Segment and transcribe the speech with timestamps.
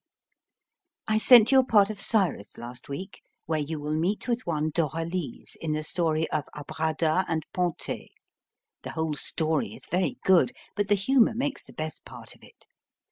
[1.07, 4.71] I sent you a part of Cyrus last week, where you will meet with one
[4.71, 8.07] Doralise in the story of Abradah and Panthée.
[8.81, 12.65] The whole story is very good; but the humour makes the best part of it.